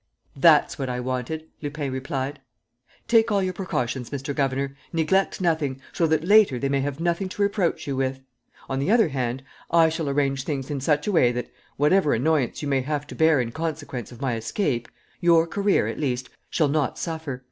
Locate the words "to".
7.29-7.41, 13.05-13.15